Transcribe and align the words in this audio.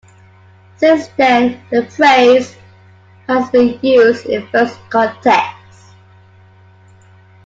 Since 0.77 1.09
then 1.09 1.61
the 1.69 1.85
phrase 1.85 2.55
has 3.27 3.51
been 3.51 3.77
used 3.83 4.25
in 4.25 4.47
various 4.47 4.75
contexts. 4.89 5.91